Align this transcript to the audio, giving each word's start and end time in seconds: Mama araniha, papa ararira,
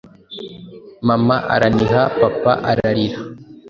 Mama 1.07 1.35
araniha, 1.53 2.01
papa 2.19 2.51
ararira, 2.69 3.19